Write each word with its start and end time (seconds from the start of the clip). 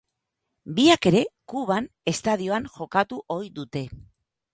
Biak 0.77 1.07
ere, 1.09 1.19
Kuban 1.53 1.89
estadioan 2.13 2.65
jokatu 2.79 3.21
ohi 3.37 3.53
dute. 3.61 3.83